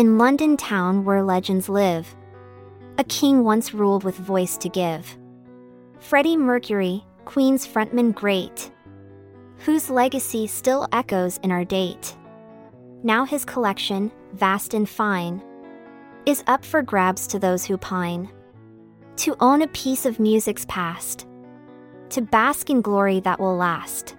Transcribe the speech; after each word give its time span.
In 0.00 0.16
London 0.16 0.56
town 0.56 1.04
where 1.04 1.22
legends 1.22 1.68
live, 1.68 2.16
a 2.96 3.04
king 3.04 3.44
once 3.44 3.74
ruled 3.74 4.02
with 4.02 4.16
voice 4.16 4.56
to 4.56 4.70
give. 4.70 5.18
Freddie 5.98 6.38
Mercury, 6.38 7.04
Queen's 7.26 7.66
frontman 7.66 8.14
great, 8.14 8.72
whose 9.58 9.90
legacy 9.90 10.46
still 10.46 10.88
echoes 10.92 11.36
in 11.42 11.52
our 11.52 11.66
date. 11.66 12.16
Now 13.02 13.26
his 13.26 13.44
collection, 13.44 14.10
vast 14.32 14.72
and 14.72 14.88
fine, 14.88 15.42
is 16.24 16.42
up 16.46 16.64
for 16.64 16.80
grabs 16.80 17.26
to 17.26 17.38
those 17.38 17.66
who 17.66 17.76
pine. 17.76 18.30
To 19.16 19.36
own 19.38 19.60
a 19.60 19.68
piece 19.68 20.06
of 20.06 20.18
music's 20.18 20.64
past, 20.64 21.26
to 22.08 22.22
bask 22.22 22.70
in 22.70 22.80
glory 22.80 23.20
that 23.20 23.38
will 23.38 23.54
last. 23.54 24.16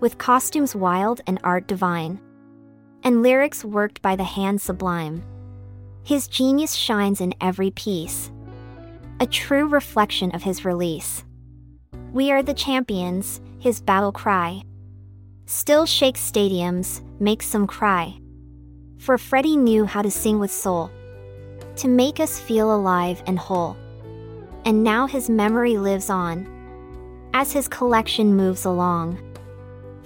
With 0.00 0.16
costumes 0.16 0.74
wild 0.74 1.20
and 1.26 1.38
art 1.44 1.66
divine, 1.66 2.20
and 3.04 3.22
lyrics 3.22 3.62
worked 3.62 4.00
by 4.00 4.16
the 4.16 4.24
hand 4.24 4.62
sublime. 4.62 5.22
His 6.04 6.26
genius 6.26 6.74
shines 6.74 7.20
in 7.20 7.34
every 7.38 7.70
piece, 7.70 8.32
a 9.20 9.26
true 9.26 9.68
reflection 9.68 10.34
of 10.34 10.42
his 10.42 10.64
release. 10.64 11.22
We 12.14 12.32
are 12.32 12.42
the 12.42 12.54
champions, 12.54 13.42
his 13.58 13.82
battle 13.82 14.10
cry. 14.10 14.62
Still 15.44 15.84
shakes 15.84 16.20
stadiums, 16.20 17.02
makes 17.20 17.46
some 17.46 17.66
cry. 17.66 18.18
For 18.98 19.18
Freddie 19.18 19.58
knew 19.58 19.84
how 19.84 20.00
to 20.00 20.10
sing 20.10 20.38
with 20.38 20.50
soul, 20.50 20.90
to 21.76 21.88
make 21.88 22.20
us 22.20 22.40
feel 22.40 22.74
alive 22.74 23.22
and 23.26 23.38
whole. 23.38 23.76
And 24.64 24.82
now 24.82 25.06
his 25.06 25.28
memory 25.28 25.76
lives 25.76 26.08
on, 26.08 26.46
as 27.34 27.52
his 27.52 27.68
collection 27.68 28.34
moves 28.34 28.64
along. 28.64 29.18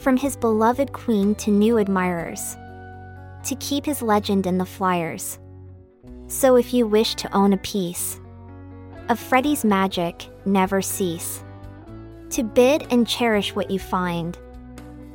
From 0.04 0.18
his 0.18 0.36
beloved 0.36 0.92
queen 0.92 1.34
to 1.36 1.50
new 1.50 1.78
admirers, 1.78 2.58
to 3.42 3.56
keep 3.58 3.86
his 3.86 4.02
legend 4.02 4.46
in 4.46 4.58
the 4.58 4.66
flyers. 4.66 5.38
So 6.26 6.56
if 6.56 6.74
you 6.74 6.86
wish 6.86 7.14
to 7.14 7.34
own 7.34 7.54
a 7.54 7.56
piece 7.56 8.20
of 9.08 9.18
Freddie's 9.18 9.64
magic, 9.64 10.28
never 10.44 10.82
cease 10.82 11.42
to 12.28 12.42
bid 12.42 12.86
and 12.90 13.08
cherish 13.08 13.54
what 13.54 13.70
you 13.70 13.78
find. 13.78 14.36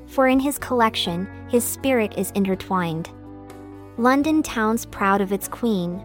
For 0.07 0.27
in 0.27 0.39
his 0.39 0.57
collection, 0.57 1.29
his 1.49 1.63
spirit 1.63 2.15
is 2.17 2.31
intertwined. 2.31 3.11
London 3.99 4.41
town's 4.41 4.87
proud 4.87 5.21
of 5.21 5.31
its 5.31 5.47
queen, 5.47 6.03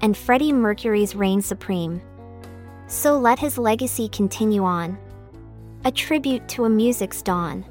and 0.00 0.16
Freddie 0.16 0.52
Mercury's 0.52 1.14
reign 1.14 1.40
supreme. 1.40 2.02
So 2.88 3.16
let 3.16 3.38
his 3.38 3.58
legacy 3.58 4.08
continue 4.08 4.64
on, 4.64 4.98
a 5.84 5.92
tribute 5.92 6.48
to 6.48 6.64
a 6.64 6.68
music's 6.68 7.22
dawn. 7.22 7.64